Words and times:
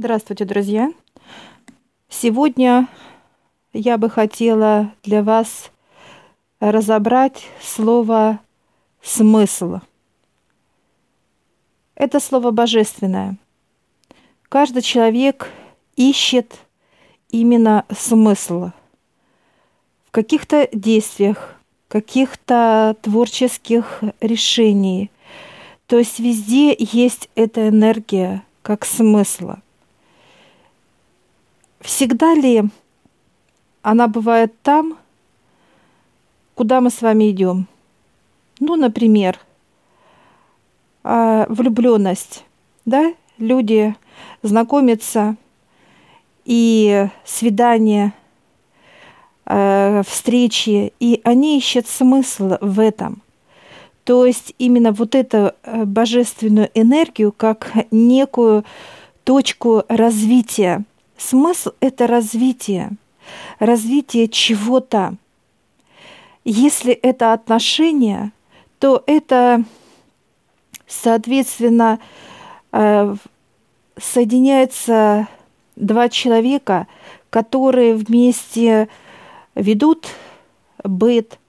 Здравствуйте, 0.00 0.44
друзья! 0.44 0.92
Сегодня 2.08 2.86
я 3.72 3.98
бы 3.98 4.08
хотела 4.08 4.92
для 5.02 5.24
вас 5.24 5.72
разобрать 6.60 7.48
слово 7.60 8.38
«смысл». 9.02 9.80
Это 11.96 12.20
слово 12.20 12.52
божественное. 12.52 13.38
Каждый 14.48 14.82
человек 14.82 15.50
ищет 15.96 16.60
именно 17.30 17.84
смысл 17.90 18.70
в 20.06 20.12
каких-то 20.12 20.68
действиях, 20.72 21.56
каких-то 21.88 22.94
творческих 23.02 24.04
решениях. 24.20 25.08
То 25.88 25.98
есть 25.98 26.20
везде 26.20 26.76
есть 26.78 27.28
эта 27.34 27.66
энергия 27.66 28.44
как 28.62 28.84
смысла– 28.84 29.60
Всегда 31.80 32.34
ли 32.34 32.64
она 33.82 34.08
бывает 34.08 34.52
там, 34.62 34.98
куда 36.54 36.80
мы 36.80 36.90
с 36.90 37.02
вами 37.02 37.30
идем? 37.30 37.68
Ну, 38.58 38.74
например, 38.74 39.38
а, 41.04 41.46
влюбленность, 41.48 42.44
да? 42.84 43.12
Люди 43.38 43.94
знакомятся 44.42 45.36
и 46.44 47.08
свидания, 47.24 48.12
а, 49.46 50.02
встречи, 50.04 50.92
и 50.98 51.20
они 51.22 51.58
ищут 51.58 51.86
смысл 51.86 52.56
в 52.60 52.80
этом. 52.80 53.22
То 54.02 54.26
есть 54.26 54.54
именно 54.58 54.90
вот 54.90 55.14
эту 55.14 55.52
э, 55.62 55.84
божественную 55.84 56.70
энергию 56.72 57.30
как 57.30 57.70
некую 57.90 58.64
точку 59.22 59.84
развития– 59.88 60.84
Смысл– 61.18 61.72
это 61.80 62.06
развитие, 62.06 62.92
развитие 63.58 64.28
чего-то. 64.28 65.16
Если 66.44 66.92
это 66.92 67.32
отношения, 67.32 68.30
то 68.78 69.02
это, 69.06 69.64
соответственно, 70.86 71.98
э, 72.70 73.16
соединяются 74.00 75.26
два 75.74 76.08
человека, 76.08 76.86
которые 77.30 77.94
вместе 77.94 78.88
ведут 79.56 80.06
быт, 80.84 81.40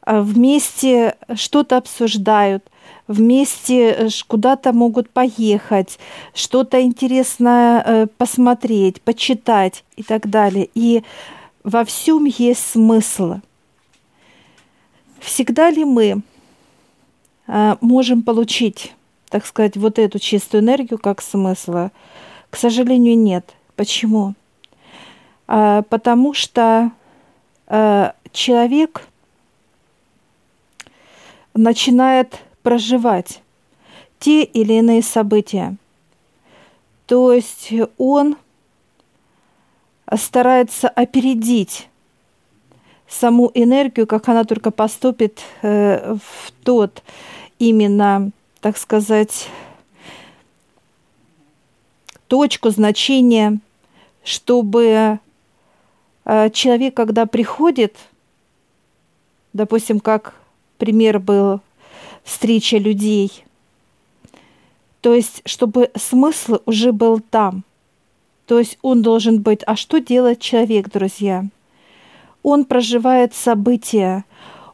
а 0.00 0.22
вместе 0.22 1.16
что-то 1.34 1.76
обсуждают– 1.76 2.64
вместе 3.08 3.90
э, 3.90 4.08
куда-то 4.28 4.72
могут 4.72 5.10
поехать, 5.10 5.98
что-то 6.34 6.80
интересное 6.80 7.82
э, 7.84 8.06
посмотреть, 8.06 9.00
почитать 9.02 9.82
и 9.96 10.02
так 10.02 10.28
далее. 10.28 10.68
И 10.74 11.02
во 11.64 11.84
всем 11.84 12.26
есть 12.26 12.70
смысл. 12.70 13.36
Всегда 15.18 15.70
ли 15.70 15.84
мы 15.84 16.22
э, 17.46 17.76
можем 17.80 18.22
получить, 18.22 18.94
так 19.30 19.44
сказать, 19.46 19.76
вот 19.76 19.98
эту 19.98 20.18
чистую 20.18 20.62
энергию 20.62 20.98
как 20.98 21.22
смысла? 21.22 21.90
К 22.50 22.56
сожалению, 22.56 23.18
нет. 23.18 23.54
Почему? 23.74 24.34
А, 25.46 25.82
потому 25.82 26.34
что 26.34 26.90
человек 28.32 29.06
начинает 31.52 32.40
проживать 32.62 33.42
те 34.18 34.42
или 34.42 34.74
иные 34.74 35.02
события. 35.02 35.76
То 37.06 37.32
есть 37.32 37.72
он 37.96 38.36
старается 40.16 40.88
опередить 40.88 41.88
саму 43.08 43.50
энергию, 43.54 44.06
как 44.06 44.28
она 44.28 44.44
только 44.44 44.70
поступит 44.70 45.40
э, 45.62 46.14
в 46.14 46.52
тот 46.62 47.02
именно, 47.58 48.30
так 48.60 48.76
сказать, 48.76 49.48
точку 52.26 52.70
значения, 52.70 53.58
чтобы 54.22 55.18
э, 56.24 56.50
человек, 56.50 56.94
когда 56.94 57.24
приходит, 57.24 57.96
допустим, 59.54 60.00
как 60.00 60.34
пример 60.76 61.18
был 61.18 61.60
встреча 62.28 62.76
людей. 62.76 63.44
То 65.00 65.14
есть, 65.14 65.42
чтобы 65.46 65.90
смысл 65.96 66.58
уже 66.66 66.92
был 66.92 67.20
там. 67.20 67.64
То 68.46 68.58
есть 68.58 68.78
он 68.82 69.02
должен 69.02 69.40
быть. 69.40 69.62
А 69.66 69.76
что 69.76 69.98
делает 69.98 70.40
человек, 70.40 70.90
друзья? 70.90 71.44
Он 72.42 72.64
проживает 72.64 73.34
события, 73.34 74.24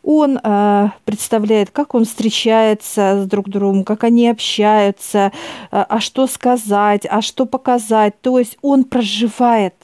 он 0.02 0.38
э, 0.42 0.88
представляет, 1.06 1.70
как 1.70 1.94
он 1.94 2.04
встречается 2.04 3.22
с 3.22 3.26
друг 3.26 3.48
другом, 3.48 3.84
как 3.84 4.04
они 4.04 4.28
общаются, 4.28 5.32
э, 5.70 5.84
а 5.88 5.98
что 6.00 6.26
сказать, 6.26 7.06
а 7.08 7.22
что 7.22 7.46
показать. 7.46 8.20
То 8.20 8.38
есть 8.38 8.58
он 8.60 8.84
проживает 8.84 9.74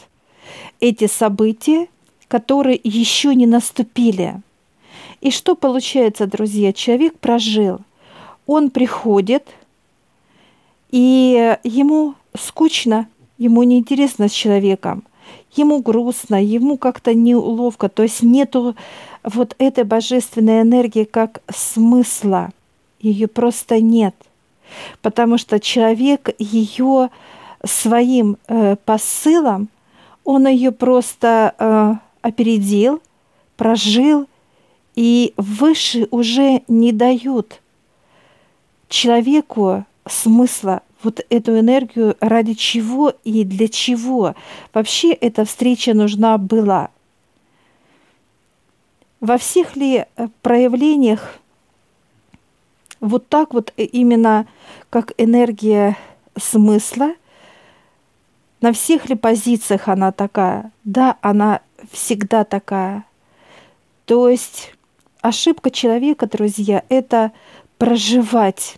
эти 0.78 1.06
события, 1.06 1.86
которые 2.28 2.78
еще 2.84 3.34
не 3.34 3.46
наступили. 3.46 4.42
И 5.20 5.30
что 5.30 5.54
получается, 5.54 6.26
друзья? 6.26 6.72
Человек 6.72 7.18
прожил. 7.18 7.80
Он 8.46 8.70
приходит, 8.70 9.48
и 10.90 11.56
ему 11.62 12.14
скучно, 12.36 13.06
ему 13.38 13.62
неинтересно 13.62 14.28
с 14.28 14.32
человеком, 14.32 15.04
ему 15.54 15.80
грустно, 15.80 16.42
ему 16.42 16.76
как-то 16.78 17.14
неуловко, 17.14 17.88
то 17.88 18.02
есть 18.02 18.22
нету 18.22 18.74
вот 19.22 19.54
этой 19.58 19.84
божественной 19.84 20.62
энергии 20.62 21.04
как 21.04 21.42
смысла, 21.48 22.50
ее 22.98 23.28
просто 23.28 23.80
нет, 23.80 24.14
потому 25.02 25.38
что 25.38 25.60
человек 25.60 26.30
ее 26.38 27.10
своим 27.64 28.36
э, 28.48 28.76
посылом, 28.84 29.68
он 30.24 30.48
ее 30.48 30.72
просто 30.72 31.54
э, 31.58 31.94
опередил, 32.22 33.00
прожил 33.56 34.26
и 35.00 35.32
выше 35.38 36.08
уже 36.10 36.62
не 36.68 36.92
дают 36.92 37.62
человеку 38.90 39.86
смысла 40.06 40.82
вот 41.02 41.24
эту 41.30 41.58
энергию 41.58 42.18
ради 42.20 42.52
чего 42.52 43.14
и 43.24 43.44
для 43.44 43.68
чего 43.68 44.34
вообще 44.74 45.12
эта 45.12 45.46
встреча 45.46 45.94
нужна 45.94 46.36
была. 46.36 46.90
Во 49.20 49.38
всех 49.38 49.74
ли 49.74 50.04
э, 50.04 50.28
проявлениях 50.42 51.38
вот 53.00 53.26
так 53.26 53.54
вот 53.54 53.72
э, 53.78 53.84
именно 53.84 54.46
как 54.90 55.14
энергия 55.16 55.96
смысла, 56.36 57.14
на 58.60 58.74
всех 58.74 59.08
ли 59.08 59.14
позициях 59.14 59.88
она 59.88 60.12
такая? 60.12 60.72
Да, 60.84 61.16
она 61.22 61.62
всегда 61.90 62.44
такая. 62.44 63.06
То 64.04 64.28
есть 64.28 64.74
ошибка 65.22 65.70
человека, 65.70 66.26
друзья, 66.26 66.84
это 66.88 67.32
проживать 67.78 68.76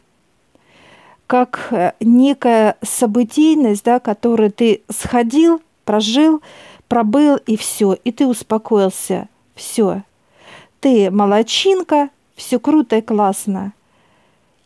как 1.27 1.69
э, 1.71 1.93
некая 2.01 2.77
событийность, 2.83 3.85
да, 3.85 4.01
которую 4.01 4.53
ты 4.53 4.83
сходил, 4.91 5.63
прожил, 5.85 6.43
пробыл 6.89 7.37
и 7.37 7.57
все, 7.57 7.95
и 7.95 8.13
ты 8.13 8.27
успокоился, 8.27 9.29
все. 9.55 10.03
Ты 10.81 11.11
молочинка, 11.11 12.11
все 12.37 12.59
круто 12.61 12.97
и 12.97 13.01
классно. 13.01 13.73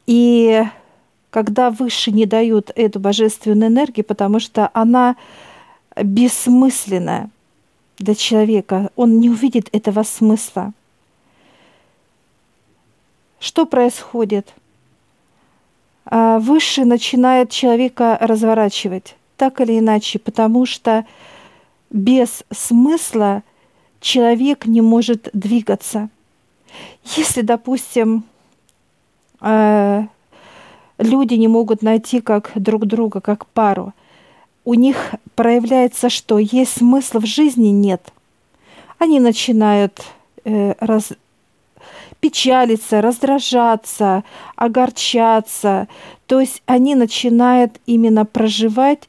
И 0.06 0.64
когда 1.30 1.70
выше 1.70 2.10
не 2.10 2.26
дают 2.26 2.72
эту 2.74 2.98
божественную 2.98 3.70
энергию, 3.70 4.04
потому 4.04 4.40
что 4.40 4.70
она 4.72 5.16
бессмысленная 5.94 7.30
для 7.98 8.14
человека, 8.14 8.90
он 8.96 9.20
не 9.20 9.30
увидит 9.30 9.68
этого 9.72 10.02
смысла. 10.02 10.72
Что 13.38 13.66
происходит? 13.66 14.54
А, 16.04 16.38
Высший 16.38 16.84
начинает 16.84 17.50
человека 17.50 18.16
разворачивать, 18.20 19.16
так 19.36 19.60
или 19.60 19.78
иначе, 19.78 20.18
потому 20.18 20.66
что 20.66 21.04
без 21.90 22.44
смысла 22.52 23.42
человек 24.00 24.66
не 24.66 24.80
может 24.80 25.28
двигаться. 25.32 26.08
Если, 27.16 27.42
допустим, 27.42 28.24
а, 29.40 30.06
люди 30.98 31.34
не 31.34 31.48
могут 31.48 31.82
найти 31.82 32.20
как 32.20 32.52
друг 32.54 32.86
друга, 32.86 33.20
как 33.20 33.46
пару, 33.46 33.92
у 34.64 34.74
них 34.74 35.14
проявляется 35.34 36.08
что? 36.08 36.38
Есть 36.38 36.78
смысл 36.78 37.20
в 37.20 37.26
жизни? 37.26 37.68
Нет. 37.68 38.12
Они 38.98 39.20
начинают 39.20 40.02
э, 40.44 40.74
раз, 40.80 41.12
печалиться, 42.20 43.00
раздражаться, 43.00 44.24
огорчаться. 44.56 45.88
То 46.26 46.40
есть 46.40 46.62
они 46.66 46.94
начинают 46.94 47.80
именно 47.86 48.24
проживать 48.24 49.08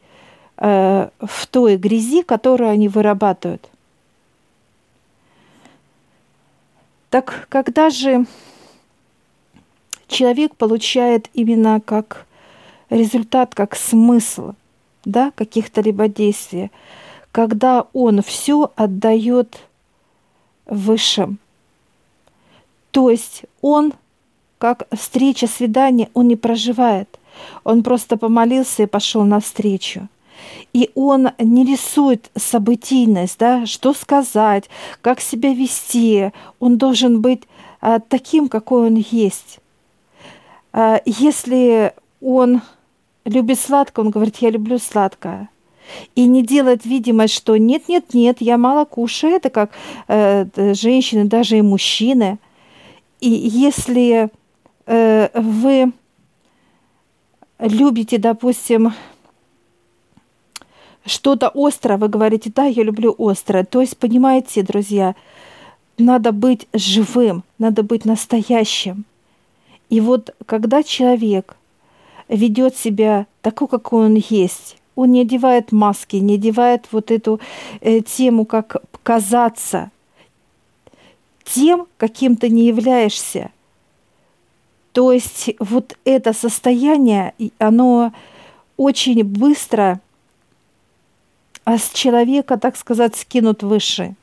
э, 0.57 1.09
в 1.19 1.47
той 1.47 1.77
грязи, 1.77 2.21
которую 2.21 2.69
они 2.69 2.87
вырабатывают. 2.87 3.69
Так 7.09 7.47
когда 7.49 7.89
же 7.89 8.25
человек 10.07 10.55
получает 10.55 11.29
именно 11.33 11.79
как 11.79 12.25
результат, 12.89 13.55
как 13.55 13.75
смысл 13.75 14.53
да, 15.07 15.31
каких-то 15.35 15.81
либо 15.81 16.09
действий, 16.09 16.69
когда 17.31 17.87
он 17.93 18.21
все 18.21 18.71
отдает 18.75 19.57
высшим. 20.65 21.39
То 22.97 23.11
есть 23.11 23.43
он, 23.61 23.93
как 24.57 24.87
встреча, 24.91 25.45
свидание, 25.45 26.09
он 26.15 26.27
не 26.27 26.35
проживает. 26.35 27.19
Он 27.63 27.83
просто 27.83 28.17
помолился 28.17 28.81
и 28.81 28.87
пошел 28.87 29.23
навстречу. 29.23 30.07
И 30.73 30.89
он 30.95 31.29
не 31.37 31.63
рисует 31.63 32.31
событийность, 32.35 33.37
да, 33.37 33.67
что 33.67 33.93
сказать, 33.93 34.67
как 35.01 35.19
себя 35.19 35.53
вести. 35.53 36.31
Он 36.59 36.79
должен 36.79 37.21
быть 37.21 37.43
а, 37.81 37.99
таким, 37.99 38.49
какой 38.49 38.87
он 38.87 38.95
есть. 38.95 39.59
А, 40.73 40.99
если 41.05 41.93
он 42.19 42.61
любит 43.25 43.59
сладкое, 43.59 44.05
он 44.05 44.09
говорит, 44.09 44.37
я 44.37 44.49
люблю 44.49 44.79
сладкое. 44.79 45.49
И 46.15 46.25
не 46.25 46.41
делает 46.41 46.83
видимость, 46.83 47.35
что 47.35 47.57
нет, 47.57 47.89
нет, 47.89 48.15
нет, 48.15 48.37
я 48.39 48.57
мало 48.57 48.85
кушаю, 48.85 49.35
это 49.35 49.51
как 49.51 49.69
э, 50.07 50.47
женщины, 50.73 51.25
даже 51.25 51.59
и 51.59 51.61
мужчины. 51.61 52.39
И 53.19 53.29
если 53.29 54.29
э, 54.85 55.29
вы 55.33 55.91
любите, 57.59 58.17
допустим, 58.17 58.93
что-то 61.05 61.51
острое, 61.53 61.97
вы 61.97 62.09
говорите, 62.09 62.51
да, 62.53 62.65
я 62.65 62.83
люблю 62.83 63.15
острое. 63.17 63.63
То 63.63 63.81
есть, 63.81 63.97
понимаете, 63.97 64.61
друзья, 64.61 65.15
надо 65.97 66.31
быть 66.31 66.67
живым, 66.73 67.43
надо 67.57 67.83
быть 67.83 68.05
настоящим. 68.05 69.05
И 69.89 70.01
вот 70.01 70.35
когда 70.45 70.83
человек 70.83 71.55
ведет 72.27 72.75
себя 72.75 73.25
такой, 73.41 73.67
какой 73.67 74.05
он 74.05 74.15
есть, 74.15 74.77
он 74.95 75.11
не 75.11 75.21
одевает 75.21 75.71
маски, 75.71 76.17
не 76.17 76.35
одевает 76.35 76.87
вот 76.91 77.11
эту 77.11 77.39
э, 77.81 78.01
тему, 78.01 78.45
как 78.45 78.77
казаться 79.03 79.91
тем, 81.53 81.87
каким 81.97 82.35
ты 82.35 82.49
не 82.49 82.65
являешься. 82.67 83.51
То 84.91 85.11
есть 85.11 85.51
вот 85.59 85.97
это 86.05 86.33
состояние, 86.33 87.33
оно 87.59 88.13
очень 88.77 89.23
быстро 89.23 90.01
а 91.67 91.77
с 91.77 91.89
человека, 91.89 92.57
так 92.57 92.77
сказать, 92.77 93.17
скинут 93.17 93.61
выше. 93.61 94.15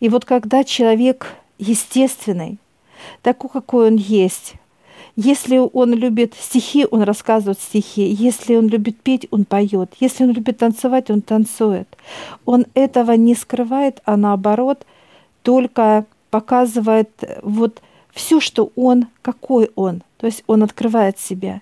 И 0.00 0.08
вот 0.08 0.24
когда 0.24 0.64
человек 0.64 1.36
естественный, 1.58 2.58
такой, 3.22 3.50
какой 3.50 3.86
он 3.86 3.94
есть, 3.94 4.54
если 5.14 5.58
он 5.58 5.92
любит 5.92 6.34
стихи, 6.34 6.88
он 6.90 7.02
рассказывает 7.02 7.60
стихи. 7.60 8.02
Если 8.02 8.56
он 8.56 8.66
любит 8.66 9.00
петь, 9.00 9.28
он 9.30 9.44
поет. 9.44 9.92
Если 10.00 10.24
он 10.24 10.30
любит 10.30 10.58
танцевать, 10.58 11.08
он 11.08 11.20
танцует. 11.20 11.88
Он 12.44 12.66
этого 12.74 13.12
не 13.12 13.36
скрывает, 13.36 14.00
а 14.04 14.16
наоборот 14.16 14.84
только 15.42 16.04
показывает 16.30 17.10
вот 17.42 17.82
все, 18.12 18.40
что 18.40 18.72
он, 18.76 19.06
какой 19.22 19.70
он. 19.74 20.02
То 20.18 20.26
есть 20.26 20.44
он 20.46 20.62
открывает 20.62 21.18
себя. 21.18 21.60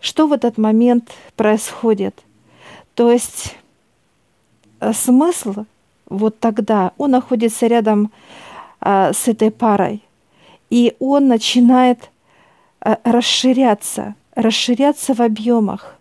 Что 0.00 0.26
в 0.26 0.32
этот 0.32 0.58
момент 0.58 1.10
происходит? 1.36 2.18
То 2.94 3.10
есть 3.10 3.56
э, 4.80 4.92
смысл 4.92 5.64
вот 6.10 6.38
тогда, 6.40 6.92
он 6.98 7.12
находится 7.12 7.66
рядом 7.66 8.10
а, 8.80 9.12
с 9.12 9.28
этой 9.28 9.50
парой, 9.50 10.02
и 10.68 10.96
он 10.98 11.28
начинает 11.28 12.10
а, 12.80 12.98
расширяться, 13.04 14.14
расширяться 14.34 15.14
в 15.14 15.20
объемах. 15.20 15.96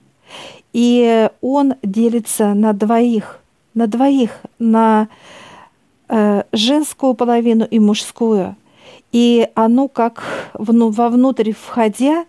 И 0.73 1.29
он 1.41 1.75
делится 1.81 2.53
на 2.53 2.73
двоих, 2.73 3.39
на 3.73 3.87
двоих, 3.87 4.41
на 4.59 5.03
э, 5.03 5.07
женскую 6.51 7.13
половину 7.13 7.65
и 7.65 7.79
мужскую. 7.79 8.55
И 9.11 9.47
оно 9.55 9.87
как 9.87 10.23
вну, 10.53 10.89
вовнутрь 10.89 11.51
входя, 11.51 12.25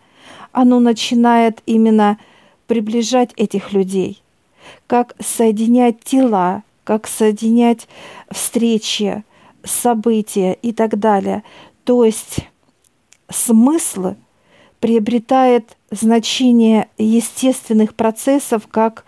оно 0.53 0.81
начинает 0.81 1.63
именно 1.67 2.19
приближать 2.67 3.33
этих 3.37 3.73
людей, 3.73 4.23
как 4.87 5.15
соединять 5.21 6.03
тела, 6.03 6.63
как 6.85 7.07
соединять 7.07 7.89
встречи, 8.31 9.25
события 9.65 10.55
и 10.55 10.73
так 10.73 10.99
далее. 10.99 11.43
То 11.85 12.05
есть 12.05 12.41
смысл– 13.29 14.15
приобретает 14.81 15.77
значение 15.91 16.89
естественных 16.99 17.95
процессов 17.95 18.67
как 18.69 19.05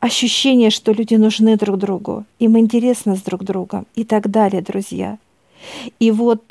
ощущение, 0.00 0.70
что 0.70 0.92
люди 0.92 1.14
нужны 1.14 1.56
друг 1.56 1.78
другу, 1.78 2.24
им 2.38 2.58
интересно 2.58 3.16
с 3.16 3.22
друг 3.22 3.44
другом 3.44 3.86
и 3.94 4.04
так 4.04 4.30
далее, 4.30 4.62
друзья. 4.62 5.18
И 5.98 6.10
вот 6.10 6.42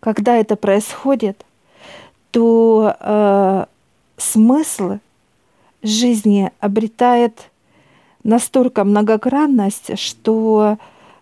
когда 0.00 0.36
это 0.36 0.56
происходит, 0.56 1.44
то 2.30 2.94
э, 3.00 3.64
смысл 4.18 4.98
жизни 5.82 6.50
обретает 6.60 7.50
настолько 8.22 8.84
многогранность, 8.84 9.98
что 9.98 10.78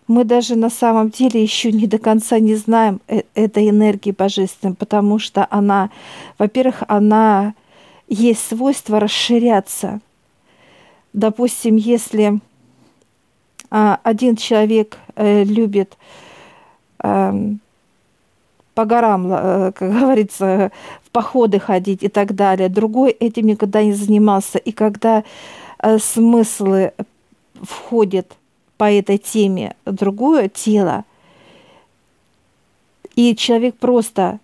мы 0.09 0.25
даже 0.25 0.57
на 0.57 0.71
самом 0.71 1.11
деле 1.11 1.43
еще 1.43 1.71
не 1.73 1.87
до 1.87 1.99
конца 1.99 2.39
не 2.39 2.55
знаем 2.55 3.01
э, 3.09 3.23
этой 3.35 3.69
энергии 3.69 4.11
божественной, 4.11 4.75
потому 4.75 5.19
что 5.19 5.47
она, 5.51 5.91
во-первых, 6.39 6.83
она 6.89 7.55
есть 8.09 8.47
свойство 8.49 9.01
расширяться. 9.01 10.01
Допустим, 11.13 11.77
если 11.77 12.41
а, 13.71 14.01
один 14.03 14.37
человек 14.37 14.99
э, 15.15 15.45
любит 15.45 15.97
э, 17.03 17.33
по 18.75 18.85
горам, 18.85 19.33
э, 19.33 19.73
как 19.73 19.93
говорится, 20.01 20.73
в 21.05 21.11
походы 21.11 21.59
ходить 21.59 22.03
и 22.03 22.09
так 22.09 22.35
далее, 22.35 22.69
другой 22.69 23.11
этим 23.11 23.47
никогда 23.47 23.83
не 23.83 23.93
занимался, 23.93 24.59
и 24.59 24.73
когда 24.73 25.25
э, 25.79 25.99
смыслы 25.99 26.93
входят 27.63 28.33
по 28.77 28.91
этой 28.91 29.19
теме 29.19 29.77
другое 29.85 30.49
тело, 30.49 31.05
и 33.15 33.37
человек 33.37 33.77
просто, 33.77 34.39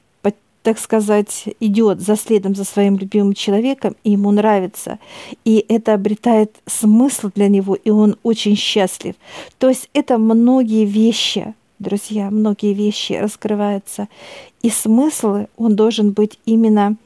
так 0.62 0.78
сказать, 0.78 1.44
идет 1.60 2.00
за 2.00 2.16
следом 2.16 2.54
за 2.54 2.64
своим 2.64 2.98
любимым 2.98 3.32
человеком, 3.32 3.96
и 4.04 4.12
ему 4.12 4.30
нравится, 4.30 4.98
и 5.44 5.64
это 5.68 5.94
обретает 5.94 6.56
смысл 6.66 7.30
для 7.34 7.48
него, 7.48 7.74
и 7.74 7.90
он 7.90 8.16
очень 8.22 8.56
счастлив. 8.56 9.14
То 9.58 9.68
есть 9.68 9.88
это 9.94 10.18
многие 10.18 10.84
вещи, 10.84 11.54
друзья, 11.78 12.30
многие 12.30 12.74
вещи 12.74 13.14
раскрываются, 13.14 14.08
и 14.62 14.70
смысл, 14.70 15.46
он 15.56 15.76
должен 15.76 16.12
быть 16.12 16.38
именно 16.44 16.96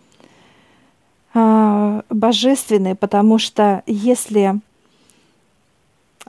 а, 1.34 2.02
божественный, 2.10 2.94
потому 2.94 3.38
что 3.38 3.82
если 3.86 4.60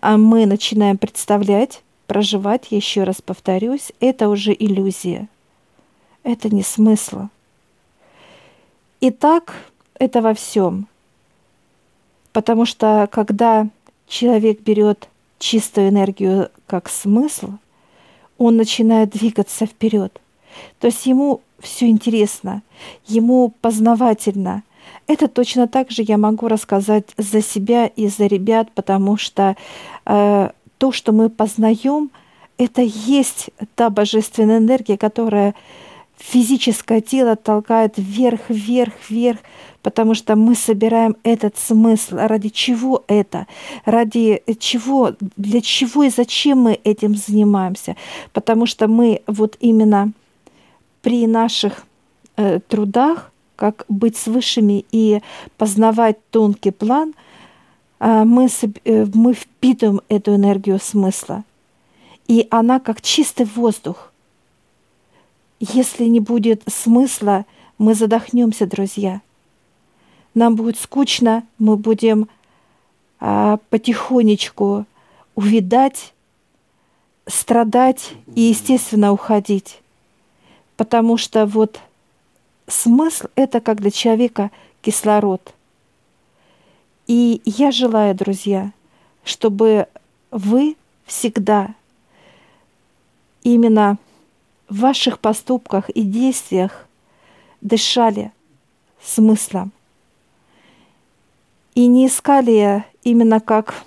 а 0.04 0.18
мы 0.18 0.46
начинаем 0.46 0.98
представлять, 0.98 1.82
проживать, 2.08 2.68
еще 2.72 3.04
раз 3.04 3.22
повторюсь, 3.22 3.94
это 4.02 4.28
уже 4.28 4.54
иллюзия. 4.54 5.30
Это 6.24 6.54
не 6.54 6.64
смысл. 6.64 7.28
Итак, 9.02 9.54
это 10.00 10.22
во 10.22 10.34
всем. 10.34 10.88
Потому 12.32 12.66
что 12.66 13.08
когда 13.12 13.68
человек 14.08 14.62
берет 14.62 15.10
чистую 15.40 15.90
энергию 15.90 16.50
как 16.68 16.90
смысл, 16.90 17.52
он 18.38 18.56
начинает 18.56 19.10
двигаться 19.10 19.66
вперед. 19.66 20.20
То 20.80 20.88
есть 20.88 21.06
ему 21.06 21.42
все 21.60 21.88
интересно, 21.88 22.62
ему 23.06 23.54
познавательно, 23.62 24.64
это 25.08 25.28
точно 25.28 25.68
так 25.68 25.92
же 25.92 26.02
я 26.02 26.18
могу 26.18 26.48
рассказать 26.48 27.06
за 27.18 27.42
себя 27.42 27.88
и 27.88 28.08
за 28.08 28.26
ребят, 28.28 28.70
потому 28.74 29.18
что 29.18 29.56
э, 30.06 30.50
то, 30.78 30.92
что 30.92 31.12
мы 31.12 31.30
познаем, 31.30 32.10
это 32.58 32.82
есть 32.82 33.50
та 33.76 33.90
божественная 33.90 34.60
энергия, 34.60 34.98
которая 34.98 35.56
физическое 36.24 37.02
тело 37.02 37.36
толкает 37.36 37.96
вверх, 37.98 38.42
вверх, 38.50 38.94
вверх, 39.10 39.40
потому 39.82 40.14
что 40.14 40.36
мы 40.36 40.56
собираем 40.56 41.18
этот 41.24 41.58
смысл. 41.58 42.16
Ради 42.16 42.50
чего 42.50 43.04
это? 43.08 43.46
Ради 43.84 44.42
чего? 44.60 45.14
Для 45.36 45.62
чего 45.62 46.04
и 46.04 46.10
зачем 46.10 46.60
мы 46.60 46.80
этим 46.84 47.16
занимаемся? 47.16 47.96
Потому 48.32 48.66
что 48.66 48.88
мы 48.88 49.22
вот 49.28 49.58
именно 49.60 50.14
при 51.02 51.28
наших 51.28 51.86
э, 52.38 52.60
трудах 52.68 53.32
как 53.58 53.86
быть 53.90 54.16
с 54.18 54.28
высшими 54.28 54.86
и 54.92 55.22
познавать 55.58 56.18
тонкий 56.32 56.72
план, 56.72 57.14
а, 58.00 58.24
мы, 58.24 58.48
э, 58.86 59.06
мы 59.14 59.34
впитываем 59.34 60.02
эту 60.10 60.36
энергию 60.36 60.80
смысла. 60.80 61.44
И 62.28 62.48
она 62.50 62.80
как 62.80 63.02
чистый 63.02 63.46
воздух. 63.46 64.13
Если 65.72 66.04
не 66.08 66.20
будет 66.20 66.62
смысла, 66.68 67.46
мы 67.78 67.96
задохнемся, 67.96 68.68
друзья. 68.68 69.22
Нам 70.34 70.58
будет 70.58 70.78
скучно, 70.78 71.46
мы 71.58 71.78
будем 71.78 72.28
а, 73.22 73.60
потихонечку 73.70 74.86
увидать, 75.36 76.14
страдать 77.28 78.12
и, 78.36 78.42
естественно, 78.42 79.14
уходить. 79.14 79.80
Потому 80.76 81.16
что 81.16 81.46
вот 81.46 81.80
смысл– 82.68 83.28
это 83.36 83.62
как 83.62 83.80
для 83.80 83.92
человека 83.92 84.52
кислород. 84.82 85.54
И 87.08 87.42
я 87.46 87.72
желаю, 87.72 88.14
друзья, 88.16 88.74
чтобы 89.24 89.88
вы 90.30 90.76
всегда 91.06 91.74
именно 93.44 93.98
в 94.70 94.80
ваших 94.80 95.20
поступках 95.20 95.90
и 95.90 96.02
действиях 96.02 96.88
дышали 97.62 98.32
смыслом. 99.02 99.72
И 101.76 101.88
не 101.88 102.08
искали 102.08 102.86
именно 103.04 103.40
как 103.40 103.84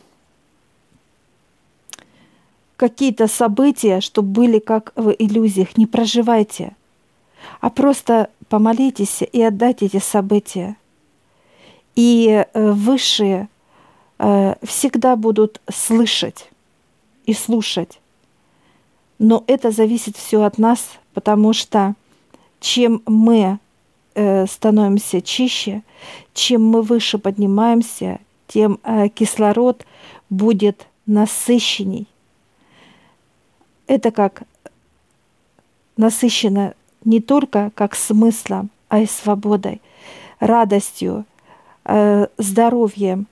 какие-то 2.77 3.27
события, 3.27 4.01
чтобы 4.01 4.29
были 4.29 4.59
как 4.59 4.93
в 4.97 5.11
иллюзиях. 5.11 5.77
Не 5.77 5.87
проживайте, 5.87 6.77
а 7.61 7.71
просто 7.71 8.31
помолитесь 8.49 9.23
и 9.23 9.43
отдайте 9.43 9.87
эти 9.87 9.99
события. 9.99 10.77
И 11.95 12.45
э, 12.53 12.73
высшие 12.73 13.49
э, 14.19 14.55
всегда 14.63 15.17
будут 15.17 15.61
слышать 15.73 16.51
и 17.25 17.33
слушать. 17.33 18.01
Но 19.19 19.45
это 19.47 19.71
зависит 19.71 20.17
все 20.17 20.43
от 20.43 20.59
нас, 20.59 20.99
потому 21.15 21.53
что 21.53 21.95
чем 22.61 23.03
мы 23.07 23.59
э, 24.15 24.47
становимся 24.47 25.23
чище, 25.23 25.83
чем 26.35 26.65
мы 26.67 26.83
выше 26.83 27.19
поднимаемся, 27.19 28.21
тем 28.49 28.79
кислород 29.15 29.85
будет 30.31 30.87
насыщенней. 31.07 32.07
Это 33.87 34.11
как 34.11 34.43
насыщено 35.97 36.75
не 37.05 37.21
только 37.21 37.71
как 37.75 37.95
смыслом, 37.95 38.71
а 38.89 39.01
и 39.01 39.07
свободой, 39.07 39.81
радостью, 40.41 41.25
э, 41.85 42.27
здоровьем, 42.37 43.27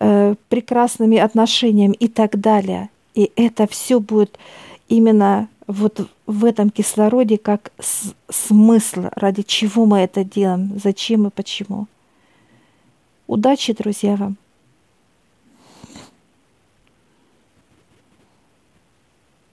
э, 0.00 0.34
прекрасными 0.48 1.18
отношениями 1.18 1.94
и 1.94 2.08
так 2.08 2.38
далее. 2.38 2.90
И 3.14 3.30
это 3.36 3.66
все 3.66 4.00
будет 4.00 4.38
именно 4.92 5.48
вот 5.66 6.08
в 6.26 6.44
этом 6.44 6.70
кислороде 6.70 7.38
как 7.38 7.72
смысл, 8.28 9.04
ради 9.12 9.42
чего 9.42 9.86
мы 9.86 10.00
это 10.00 10.24
делаем, 10.24 10.78
зачем 10.82 11.26
и 11.26 11.30
почему. 11.30 11.86
Удачи, 13.26 13.72
друзья, 13.72 14.16
вам! 14.16 14.36